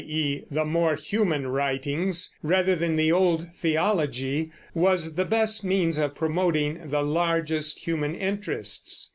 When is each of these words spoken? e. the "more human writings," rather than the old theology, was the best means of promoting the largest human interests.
e. 0.03 0.41
the 0.49 0.65
"more 0.65 0.95
human 0.95 1.45
writings," 1.45 2.35
rather 2.41 2.75
than 2.75 2.95
the 2.95 3.11
old 3.11 3.53
theology, 3.53 4.51
was 4.73 5.13
the 5.13 5.23
best 5.25 5.63
means 5.63 5.99
of 5.99 6.15
promoting 6.15 6.89
the 6.89 7.03
largest 7.03 7.77
human 7.85 8.15
interests. 8.15 9.09